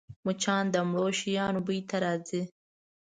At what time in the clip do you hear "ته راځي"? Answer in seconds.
1.89-2.41